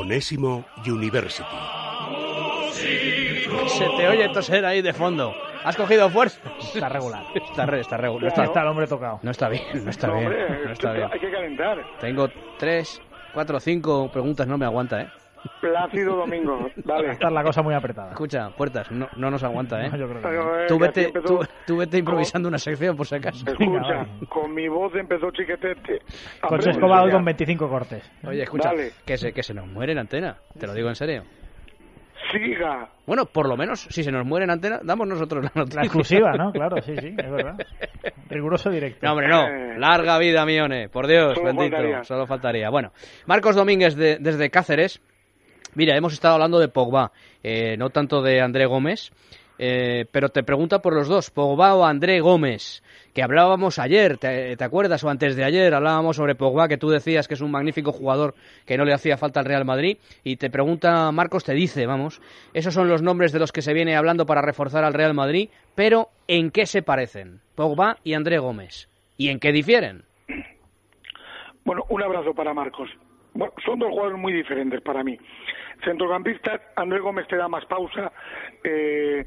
[0.00, 1.44] Onésimo University.
[2.72, 5.34] Se te oye toser ahí de fondo.
[5.62, 6.40] ¿Has cogido fuerza?
[6.74, 7.22] Está regular.
[7.34, 8.22] Está, re- está regular.
[8.22, 9.20] No Está, está, el hombre tocado.
[9.22, 10.26] no está bien, no está No, bien.
[10.26, 11.08] hombre, No está bien.
[11.12, 11.78] hay que calentar.
[12.00, 12.28] Tengo
[12.58, 13.00] tres,
[13.34, 15.08] cuatro, cinco preguntas, no me aguanta, ¿eh?
[15.60, 17.12] Plácido Domingo, dale.
[17.12, 18.10] Está la cosa muy apretada.
[18.10, 19.90] Escucha, puertas, no, no nos aguanta, ¿eh?
[19.90, 20.58] No, yo creo que no.
[20.60, 23.44] Eh, Tú vete, empezó- tú, tú vete improvisando una sección por si acaso.
[23.46, 26.00] Escucha, Venga, con mi voz empezó chiquetete.
[26.40, 28.10] Con su escoba con 25 cortes.
[28.26, 28.90] Oye, escucha, Dale.
[29.04, 31.24] que se, que se nos muere en antena, te lo digo en serio.
[32.32, 32.88] Siga.
[33.06, 35.80] Bueno, por lo menos, si se nos muere en antena, damos nosotros la noticia.
[35.80, 36.52] La exclusiva, ¿no?
[36.52, 37.56] Claro, sí, sí, es verdad.
[38.28, 39.04] Riguroso directo.
[39.04, 39.46] No, hombre, no.
[39.48, 39.78] Eh.
[39.78, 40.88] Larga vida, Mione.
[40.90, 41.76] Por Dios, Solo bendito.
[41.76, 42.04] faltaría.
[42.04, 42.70] Solo faltaría.
[42.70, 42.92] Bueno,
[43.26, 45.00] Marcos Domínguez de- desde Cáceres.
[45.74, 49.12] Mira, hemos estado hablando de Pogba, eh, no tanto de André Gómez,
[49.62, 54.56] eh, pero te pregunta por los dos, Pogba o André Gómez, que hablábamos ayer, ¿te,
[54.58, 55.04] acuerdas?
[55.04, 58.34] O antes de ayer hablábamos sobre Pogba, que tú decías que es un magnífico jugador,
[58.64, 62.22] que no le hacía falta al Real Madrid, y te pregunta, Marcos te dice, vamos,
[62.54, 65.50] esos son los nombres de los que se viene hablando para reforzar al Real Madrid,
[65.74, 67.40] pero ¿en qué se parecen?
[67.54, 68.88] Pogba y André Gómez.
[69.18, 70.04] ¿Y en qué difieren?
[71.66, 72.88] Bueno, un abrazo para Marcos.
[73.64, 75.18] Son dos jugadores muy diferentes para mí.
[75.84, 78.12] Centrocampistas, Andrés Gómez te da más pausa,
[78.64, 79.26] eh,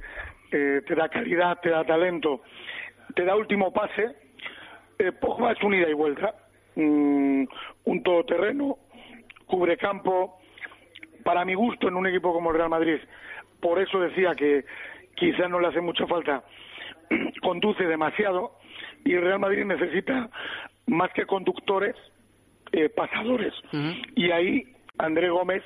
[0.51, 2.41] eh, te da calidad, te da talento,
[3.15, 4.15] te da último pase.
[4.99, 6.35] Eh, Pogba es un ida y vuelta,
[6.75, 7.45] Mm,
[7.85, 8.77] un todoterreno,
[9.45, 10.39] cubre campo.
[11.23, 12.99] Para mi gusto, en un equipo como el Real Madrid,
[13.61, 14.65] por eso decía que
[15.15, 16.43] quizás no le hace mucha falta,
[17.41, 18.57] conduce demasiado
[19.05, 20.29] y el Real Madrid necesita
[20.87, 21.95] más que conductores,
[22.71, 23.53] eh, pasadores.
[24.15, 24.63] Y ahí
[24.97, 25.63] André Gómez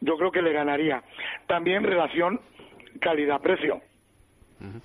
[0.00, 1.02] yo creo que le ganaría.
[1.46, 2.40] También relación
[3.00, 3.80] calidad-precio.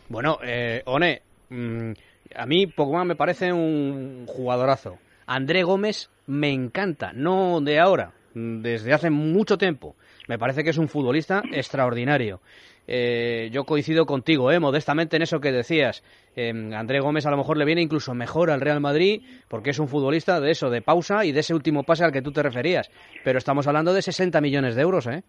[0.10, 1.92] Bueno, eh, One, mm,
[2.36, 4.98] a mí Pogba me parece un jugadorazo.
[5.26, 9.96] André Gómez me encanta, no de ahora, desde hace mucho tiempo.
[10.28, 12.40] Me parece que es un futbolista extraordinario.
[12.88, 16.04] Eh, yo coincido contigo, eh, modestamente en eso que decías.
[16.36, 19.80] Eh, André Gómez a lo mejor le viene incluso mejor al Real Madrid porque es
[19.80, 22.44] un futbolista de eso, de pausa y de ese último pase al que tú te
[22.44, 22.90] referías.
[23.24, 25.24] Pero estamos hablando de 60 millones de euros, ¿eh?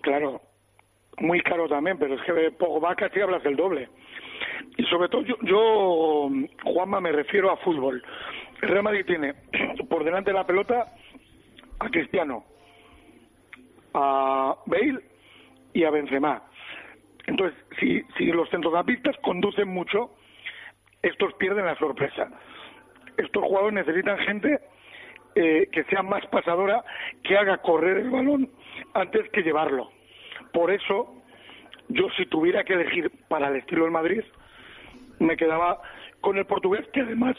[0.00, 0.40] Claro,
[1.18, 3.88] muy caro también, pero es que Pogba casi hablas el doble.
[4.76, 6.30] Y sobre todo yo, yo,
[6.64, 8.02] Juanma, me refiero a fútbol.
[8.62, 9.34] El Real Madrid tiene
[9.88, 10.94] por delante de la pelota
[11.84, 12.44] a Cristiano,
[13.94, 15.00] a Bale
[15.72, 16.42] y a Benzema.
[17.26, 20.10] Entonces, si, si los centrocampistas conducen mucho,
[21.02, 22.28] estos pierden la sorpresa.
[23.16, 24.60] Estos jugadores necesitan gente
[25.34, 26.84] eh, que sea más pasadora,
[27.22, 28.50] que haga correr el balón
[28.94, 29.90] antes que llevarlo.
[30.52, 31.14] Por eso,
[31.88, 34.22] yo si tuviera que elegir para el estilo del Madrid,
[35.18, 35.80] me quedaba
[36.20, 37.36] con el portugués, que además,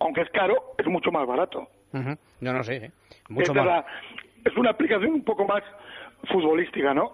[0.00, 1.68] aunque es caro, es mucho más barato.
[2.40, 2.90] Yo no sé, ¿eh?
[3.28, 3.84] Mucho Esta más.
[3.84, 5.62] es, la- es una aplicación un poco más
[6.30, 7.12] futbolística, ¿no?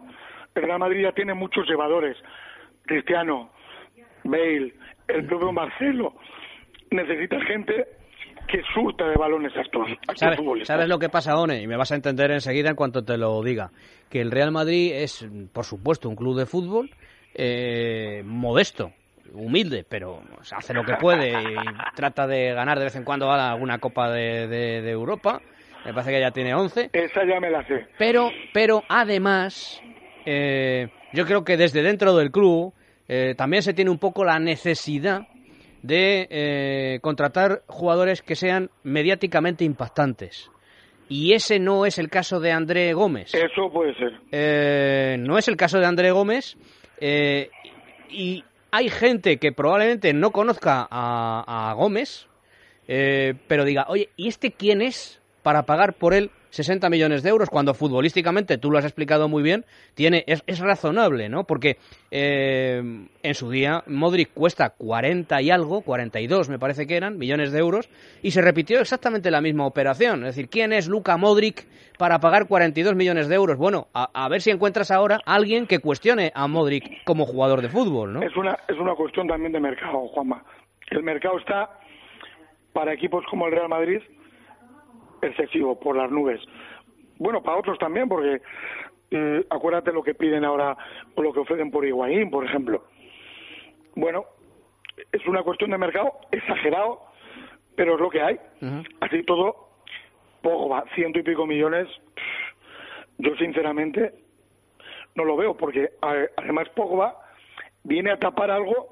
[0.54, 2.16] El Real Madrid ya tiene muchos llevadores.
[2.84, 3.50] Cristiano,
[4.24, 4.74] Bale,
[5.08, 6.14] el propio Marcelo.
[6.90, 7.86] Necesita gente
[8.48, 10.66] que surta de balones a estos, a ¿Sabes, futbolistas.
[10.74, 11.62] sabes lo que pasa, One?
[11.62, 13.70] Y me vas a entender enseguida en cuanto te lo diga.
[14.08, 16.90] Que el Real Madrid es, por supuesto, un club de fútbol
[17.34, 18.90] eh, modesto,
[19.32, 20.20] humilde, pero
[20.52, 21.56] hace lo que puede y
[21.94, 25.40] trata de ganar de vez en cuando alguna Copa de, de- de Europa.
[25.84, 26.90] Me parece que ya tiene 11.
[26.92, 27.86] Esa ya me la sé.
[27.98, 29.82] Pero, pero además,
[30.26, 32.74] eh, yo creo que desde dentro del club
[33.08, 35.26] eh, también se tiene un poco la necesidad
[35.82, 40.50] de eh, contratar jugadores que sean mediáticamente impactantes.
[41.08, 43.34] Y ese no es el caso de André Gómez.
[43.34, 45.18] Eso puede ser.
[45.18, 46.56] No es el caso de André Gómez.
[48.10, 52.28] y hay gente que probablemente no conozca a, a Gómez,
[52.86, 57.30] eh, pero diga, oye, ¿y este quién es para pagar por él 60 millones de
[57.30, 59.64] euros cuando futbolísticamente, tú lo has explicado muy bien,
[59.94, 61.44] tiene es, razonable, ¿no?
[61.44, 61.76] Porque
[62.10, 62.82] eh,
[63.22, 67.60] en su día Modric cuesta 40 y algo, 42 me parece que eran, millones de
[67.60, 67.88] euros,
[68.22, 70.20] y se repitió exactamente la misma operación.
[70.24, 71.66] Es decir, ¿quién es Luka Modric
[71.98, 73.56] para pagar 42 millones de euros?
[73.56, 77.68] Bueno, a, a ver si encuentras ahora alguien que cuestione a Modric como jugador de
[77.68, 78.22] fútbol, ¿no?
[78.22, 80.42] Es una, es una cuestión también de mercado, Juanma.
[80.90, 81.70] El mercado está
[82.72, 84.00] para equipos como el Real Madrid
[85.22, 86.40] excesivo, por las nubes.
[87.18, 88.40] Bueno, para otros también, porque
[89.10, 90.76] eh, acuérdate lo que piden ahora
[91.14, 92.84] o lo que ofrecen por Higuaín, por ejemplo.
[93.94, 94.24] Bueno,
[95.12, 97.00] es una cuestión de mercado exagerado,
[97.76, 98.38] pero es lo que hay.
[99.00, 99.68] Así todo,
[100.42, 101.88] Pogba, ciento y pico millones,
[103.18, 104.12] yo sinceramente
[105.14, 105.90] no lo veo, porque
[106.36, 107.16] además Pogba
[107.84, 108.88] viene a tapar algo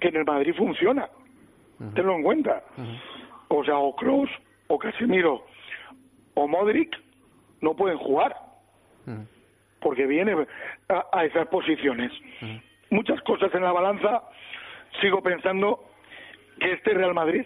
[0.00, 1.08] que en el Madrid funciona.
[1.94, 2.64] Tenlo en cuenta.
[3.48, 4.30] O sea, o Kroos,
[4.68, 5.46] o Casemiro,
[6.34, 6.96] o Modric,
[7.60, 8.34] no pueden jugar
[9.80, 10.34] porque viene
[10.88, 12.10] a, esas posiciones.
[12.90, 14.22] Muchas cosas en la balanza,
[15.00, 15.84] sigo pensando
[16.58, 17.44] que este Real Madrid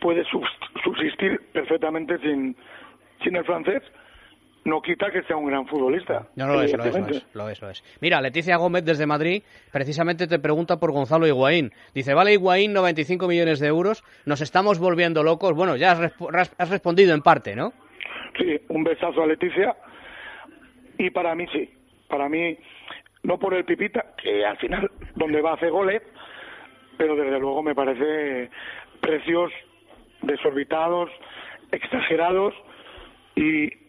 [0.00, 0.24] puede
[0.82, 2.56] subsistir perfectamente sin,
[3.22, 3.82] sin el francés,
[4.64, 6.26] no quita que sea un gran futbolista.
[6.36, 10.26] No, lo es, lo es, lo es, lo es, Mira, Leticia Gómez desde Madrid precisamente
[10.26, 11.70] te pregunta por Gonzalo Higuaín.
[11.94, 15.54] Dice, vale Higuaín 95 millones de euros, nos estamos volviendo locos.
[15.54, 16.12] Bueno, ya has,
[16.58, 17.72] has respondido en parte, ¿no?
[18.38, 19.76] Sí, un besazo a Leticia
[20.98, 21.70] y para mí sí,
[22.08, 22.56] para mí
[23.22, 26.02] no por el Pipita, que al final donde va a hacer goles,
[26.96, 28.50] pero desde luego me parece
[29.00, 29.50] precios
[30.22, 31.10] desorbitados,
[31.72, 32.54] exagerados
[33.34, 33.83] y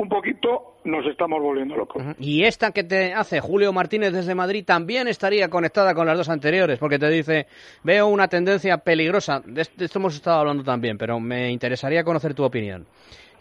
[0.00, 2.02] un poquito nos estamos volviendo locos.
[2.18, 6.28] Y esta que te hace Julio Martínez desde Madrid también estaría conectada con las dos
[6.28, 7.46] anteriores, porque te dice,
[7.84, 12.44] veo una tendencia peligrosa, de esto hemos estado hablando también, pero me interesaría conocer tu
[12.44, 12.86] opinión.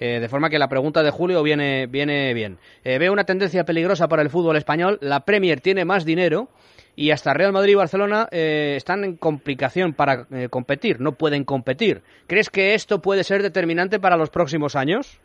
[0.01, 2.57] Eh, de forma que la pregunta de Julio viene, viene bien.
[2.83, 4.97] Eh, veo una tendencia peligrosa para el fútbol español.
[5.01, 6.47] La Premier tiene más dinero
[6.95, 12.01] y hasta Real Madrid y Barcelona eh, están en complicación para competir, no pueden competir.
[12.27, 15.19] ¿Crees que esto puede ser determinante para los próximos años?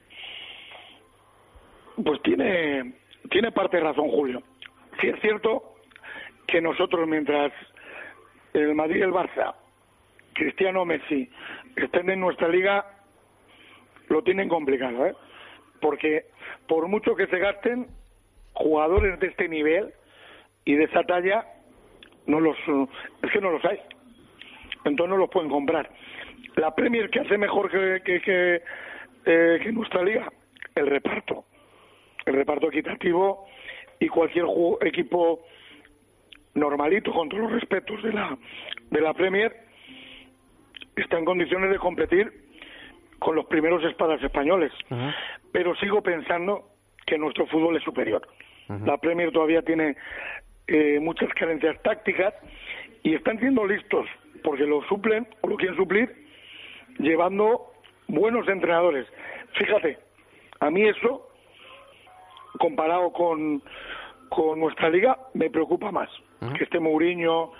[2.02, 2.94] Pues tiene,
[3.30, 4.42] tiene parte razón, Julio.
[5.00, 5.76] Sí es cierto
[6.46, 7.52] que nosotros, mientras
[8.52, 9.54] el Madrid y el Barça,
[10.34, 11.30] Cristiano Messi,
[11.76, 12.84] estén en nuestra liga,
[14.08, 15.14] lo tienen complicado, ¿eh?
[15.80, 16.26] Porque
[16.66, 17.86] por mucho que se gasten,
[18.52, 19.92] jugadores de este nivel
[20.64, 21.44] y de esa talla,
[22.26, 22.56] no los,
[23.22, 23.80] es que no los hay.
[24.84, 25.90] Entonces no los pueden comprar.
[26.56, 28.62] La Premier que hace mejor que, que, que,
[29.24, 30.30] eh, que nuestra liga,
[30.74, 31.44] el reparto.
[32.26, 33.46] El reparto equitativo
[34.00, 34.46] y cualquier
[34.82, 35.42] equipo
[36.54, 38.36] normalito, con todos los respetos de la,
[38.90, 39.54] de la Premier,
[40.96, 42.32] está en condiciones de competir
[43.18, 44.72] con los primeros espadas españoles.
[45.52, 46.68] Pero sigo pensando
[47.06, 48.26] que nuestro fútbol es superior.
[48.84, 49.96] La Premier todavía tiene
[50.66, 52.34] eh, muchas carencias tácticas
[53.02, 54.06] y están siendo listos
[54.42, 56.24] porque lo suplen o lo quieren suplir
[56.98, 57.72] llevando
[58.08, 59.06] buenos entrenadores.
[59.58, 59.98] Fíjate,
[60.60, 61.28] a mí eso,
[62.58, 63.62] comparado con,
[64.28, 66.08] con nuestra liga, me preocupa más.
[66.58, 67.52] Que esté Mourinho,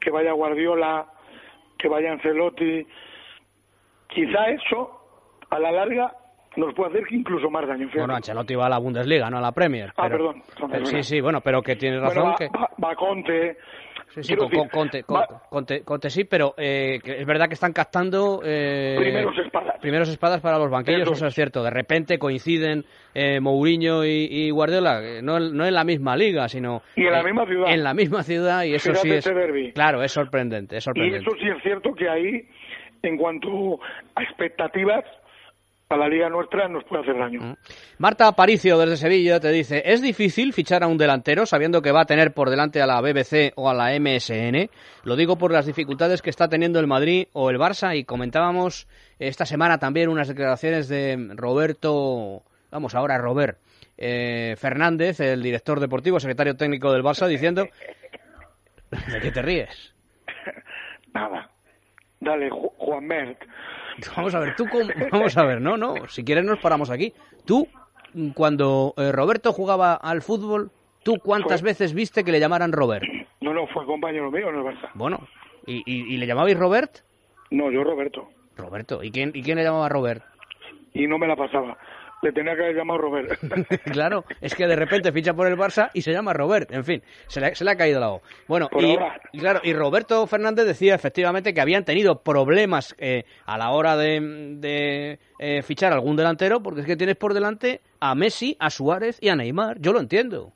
[0.00, 1.06] que vaya Guardiola,
[1.76, 2.86] que vaya Ancelotti.
[4.06, 5.00] Quizá eso
[5.50, 6.14] a la larga
[6.56, 7.88] nos puede hacer incluso más daño.
[7.94, 9.92] Bueno, Ancelotti va a la Bundesliga, no a la Premier.
[9.96, 10.42] Ah, perdón.
[10.84, 12.48] Sí, sí, bueno, pero que tiene razón que...
[12.48, 13.56] Va, Conte...
[14.14, 15.04] Sí, sí, con, Conte,
[15.84, 18.40] Conte, sí, pero eh, es verdad que están captando...
[18.44, 19.78] Eh, primeros espadas.
[19.80, 21.62] Primeros espadas para los banquillos, eso, es cierto.
[21.62, 22.84] De repente coinciden
[23.14, 26.82] eh, Mourinho y, Guardiola, no, no en la misma liga, sino...
[26.96, 27.72] Y en la misma ciudad.
[27.72, 29.30] En la misma ciudad, y eso sí es...
[29.74, 31.18] Claro, es sorprendente, es sorprendente.
[31.18, 32.48] Y eso sí es cierto que ahí,
[33.02, 33.78] en cuanto
[34.16, 35.04] a expectativas
[35.90, 37.40] a la liga nuestra nos puede hacer daño.
[37.40, 37.56] Mm.
[37.98, 42.02] Marta Aparicio desde Sevilla te dice, ¿es difícil fichar a un delantero sabiendo que va
[42.02, 44.70] a tener por delante a la BBC o a la MSN?
[45.02, 48.86] Lo digo por las dificultades que está teniendo el Madrid o el Barça y comentábamos
[49.18, 53.58] esta semana también unas declaraciones de Roberto, vamos ahora Robert
[53.98, 57.66] eh, Fernández, el director deportivo, secretario técnico del Barça, diciendo...
[58.90, 59.94] ¿De qué te ríes?
[61.14, 61.50] Nada.
[62.20, 63.40] Dale, Juan Mert
[64.16, 64.66] Vamos a ver, tú
[65.10, 67.12] Vamos a ver, no, no, si quieres nos paramos aquí.
[67.44, 67.68] Tú,
[68.34, 70.70] cuando eh, Roberto jugaba al fútbol,
[71.02, 73.04] ¿tú cuántas veces viste que le llamaran Robert?
[73.40, 74.90] No, no, fue compañero mío en el Barça.
[74.94, 75.26] Bueno,
[75.66, 76.98] ¿y, y, le llamabais Robert?
[77.50, 78.28] No, yo Roberto.
[78.56, 80.22] Roberto, ¿y quién, ¿y quién le llamaba Robert?
[80.92, 81.78] Y no me la pasaba
[82.22, 83.38] le tenía que haber llamado Robert.
[83.92, 86.70] claro, es que de repente ficha por el Barça y se llama Robert.
[86.72, 88.20] En fin, se le, se le ha caído la O.
[88.46, 93.70] Bueno, y, claro, y Roberto Fernández decía efectivamente que habían tenido problemas eh, a la
[93.70, 98.70] hora de, eh, fichar algún delantero, porque es que tienes por delante a Messi, a
[98.70, 99.80] Suárez y a Neymar.
[99.80, 100.52] Yo lo entiendo.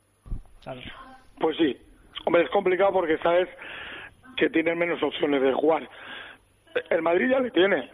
[1.41, 1.77] Pues sí.
[2.27, 3.49] Hombre, es complicado porque sabes
[4.37, 5.89] que tienen menos opciones de jugar.
[6.91, 7.91] El Madrid ya le tiene.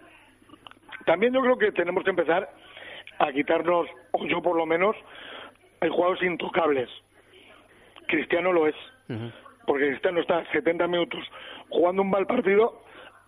[1.05, 2.49] También yo creo que tenemos que empezar
[3.21, 4.97] a quitarnos, o yo por lo menos,
[5.81, 6.89] hay jugadores intocables.
[8.09, 8.75] Cristiano lo es,
[9.67, 11.21] porque Cristiano está 70 minutos
[11.69, 12.83] jugando un mal partido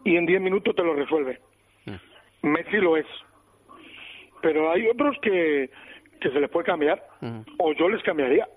[0.04, 1.40] y en 10 minutos te lo resuelve.
[2.42, 3.06] Messi lo es.
[4.40, 5.70] Pero hay otros que,
[6.20, 7.06] que se les puede cambiar,
[7.58, 8.48] o yo les cambiaría.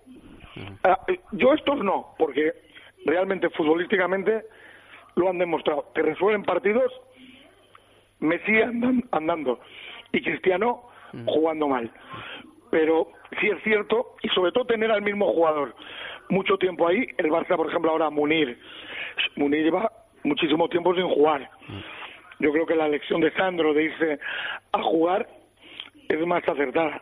[0.84, 2.54] Ah, eh, yo estos no, porque
[3.06, 4.46] realmente futbolísticamente
[5.16, 5.92] lo han demostrado.
[5.94, 6.92] Te resuelven partidos
[8.20, 8.54] Messi
[9.12, 9.60] andando
[10.14, 10.90] y Cristiano
[11.26, 11.92] jugando mal.
[12.72, 15.76] Pero sí es cierto, y sobre todo tener al mismo jugador
[16.30, 18.58] mucho tiempo ahí, el Barça, por ejemplo, ahora Munir.
[19.36, 19.92] Munir lleva
[20.24, 21.50] muchísimo tiempo sin jugar.
[22.40, 24.20] Yo creo que la elección de Sandro de irse
[24.72, 25.28] a jugar
[26.10, 27.02] es más acertada.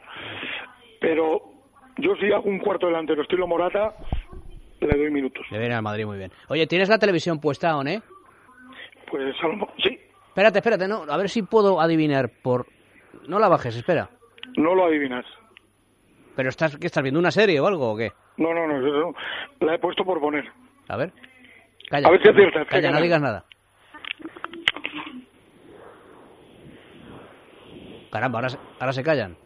[0.99, 1.41] Pero
[1.97, 3.95] yo si hago un cuarto delantero estilo Morata,
[4.79, 5.45] le doy minutos.
[5.51, 6.31] Le viene al Madrid muy bien.
[6.49, 7.91] Oye, ¿tienes la televisión puesta, o no?
[9.09, 9.35] Pues
[9.83, 9.99] sí,
[10.33, 12.65] Espérate, espérate, no, a ver si puedo adivinar por...
[13.27, 14.09] No la bajes, espera.
[14.57, 15.25] no lo adivinas.
[16.35, 18.11] ¿Pero estás, qué, estás viendo una serie o algo o qué?
[18.37, 19.13] No, no, no,
[19.61, 20.45] la he puesto por poner.
[20.89, 21.11] A ver.
[21.89, 22.07] Calla.
[22.07, 22.91] A ver si aciertas, Calla, calla.
[22.97, 23.45] no digas nada.
[28.11, 29.37] Caramba, ahora se, ahora se callan.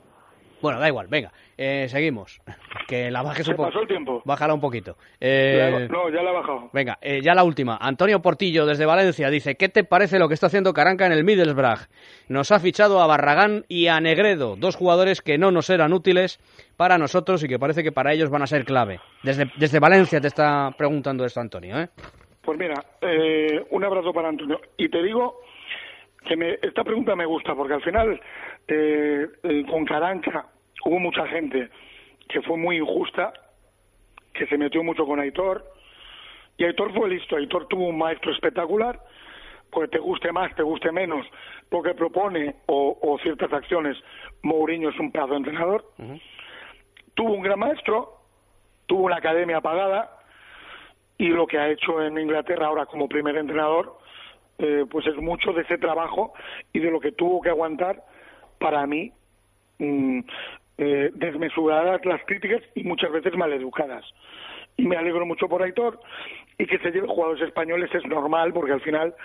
[0.61, 2.41] Bueno, da igual, venga, eh, seguimos.
[2.87, 3.69] Que la bajes un poco.
[3.69, 4.21] pasó el tiempo.
[4.25, 4.95] Bájala un poquito.
[5.19, 6.69] Eh, no, ya la he bajado.
[6.73, 7.77] Venga, eh, ya la última.
[7.79, 11.23] Antonio Portillo desde Valencia dice, ¿qué te parece lo que está haciendo Caranca en el
[11.23, 11.87] Middlesbrough?
[12.29, 16.39] Nos ha fichado a Barragán y a Negredo, dos jugadores que no nos eran útiles
[16.75, 18.99] para nosotros y que parece que para ellos van a ser clave.
[19.23, 21.89] Desde, desde Valencia te está preguntando esto Antonio, ¿eh?
[22.41, 24.59] Pues mira, eh, un abrazo para Antonio.
[24.77, 25.41] Y te digo
[26.25, 28.19] que me- esta pregunta me gusta, porque al final
[28.67, 30.47] eh, eh, con Caranca
[30.85, 31.69] hubo mucha gente
[32.27, 33.31] que fue muy injusta,
[34.33, 35.63] que se metió mucho con Aitor,
[36.57, 38.99] y Aitor fue listo, Aitor tuvo un maestro espectacular,
[39.71, 41.25] porque te guste más, te guste menos,
[41.71, 43.97] lo que propone o, o ciertas acciones,
[44.43, 45.85] Mourinho es un pedazo de entrenador,
[47.15, 48.13] tuvo un gran maestro,
[48.85, 50.11] tuvo una academia pagada,
[51.17, 53.97] y lo que ha hecho en Inglaterra ahora como primer entrenador,
[54.59, 56.33] eh, pues es mucho de ese trabajo
[56.73, 58.03] y de lo que tuvo que aguantar
[58.59, 59.11] para mí
[59.79, 60.19] mm,
[60.79, 64.05] eh, desmesuradas las críticas y muchas veces maleducadas.
[64.77, 65.99] Y me alegro mucho por Aitor
[66.57, 69.15] y que se lleve jugadores españoles es normal porque al final,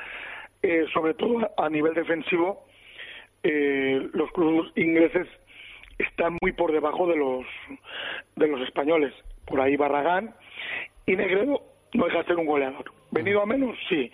[0.63, 2.65] eh, sobre todo a nivel defensivo,
[3.43, 5.29] eh, los clubes ingleses
[5.99, 7.45] están muy por debajo de los
[8.37, 9.13] de los españoles.
[9.47, 10.35] Por ahí Barragán
[11.05, 11.61] y Negredo
[11.93, 12.93] no deja de ser un goleador.
[13.11, 14.11] Venido a menos, sí,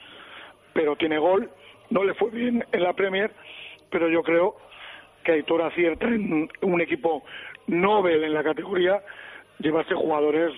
[0.78, 1.50] pero tiene gol.
[1.90, 3.32] No le fue bien en la Premier,
[3.90, 4.54] pero yo creo
[5.24, 7.24] que Aitor acierta en un equipo
[7.66, 9.02] Nobel en la categoría
[9.58, 10.52] llevarse jugadores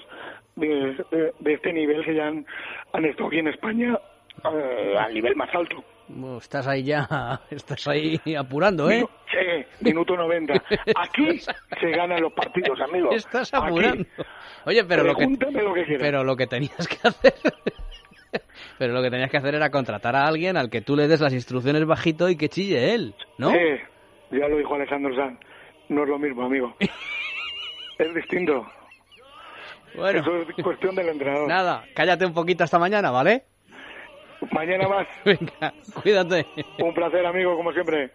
[0.57, 0.69] de,
[1.11, 2.45] de- de este nivel que ya han,
[2.93, 3.99] han estado aquí en España
[4.53, 5.83] eh, al nivel más alto.
[6.09, 7.09] Bueno, Estás ahí ya,
[7.51, 9.07] estás ahí apurando, ¿eh?
[9.31, 10.53] Sí, minuto 90.
[10.97, 11.39] Aquí
[11.81, 13.15] se ganan los partidos, amigos.
[13.15, 13.65] Estás Aquí.
[13.67, 14.05] apurando.
[14.67, 16.03] Oye, pero lo que, Pregúntame lo que quieras.
[16.03, 17.33] pero lo que tenías que hacer...
[18.79, 21.21] Pero lo que tenías que hacer era contratar a alguien al que tú le des
[21.21, 23.53] las instrucciones bajito y que chille él, ¿no?
[23.53, 23.81] Eh,
[24.31, 25.39] ya lo dijo Alejandro Sanz.
[25.89, 26.75] No es lo mismo, amigo.
[27.99, 28.67] es distinto.
[29.95, 31.49] Bueno, Eso es cuestión del entrenador.
[31.49, 33.45] nada, cállate un poquito hasta mañana, ¿vale?
[34.53, 35.07] Mañana más.
[35.25, 36.47] Venga, cuídate.
[36.79, 38.11] Un placer, amigo, como siempre.